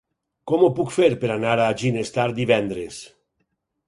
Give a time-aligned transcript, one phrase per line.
[0.51, 2.99] Com ho puc fer per anar a Ginestar divendres?